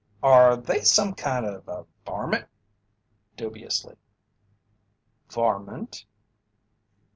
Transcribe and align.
"Are 0.23 0.57
they 0.57 0.81
some 0.81 1.13
kind 1.13 1.45
of 1.45 1.67
a 1.67 1.85
varmint?" 2.07 2.45
Dubiously. 3.37 3.97
"Varmint?" 5.29 6.05